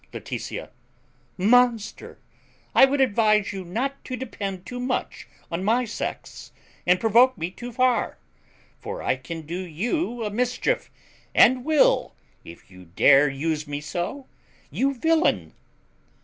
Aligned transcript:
Laetitia. 0.13 0.71
Monster! 1.37 2.17
I 2.73 2.85
would 2.85 2.99
advise 3.01 3.53
you 3.53 3.63
not 3.63 4.03
to 4.05 4.15
depend 4.15 4.65
too 4.65 4.79
much 4.79 5.27
on 5.51 5.63
my 5.63 5.85
sex, 5.85 6.51
and 6.87 6.99
provoke 6.99 7.37
me 7.37 7.51
too 7.51 7.71
far; 7.71 8.17
for 8.79 9.03
I 9.03 9.15
can 9.15 9.43
do 9.43 9.59
you 9.59 10.23
a 10.25 10.31
mischief, 10.31 10.89
and 11.35 11.63
will, 11.63 12.15
if 12.43 12.71
you 12.71 12.85
dare 12.85 13.29
use 13.29 13.67
me 13.67 13.79
so, 13.79 14.25
you 14.71 14.95
villain! 14.95 15.53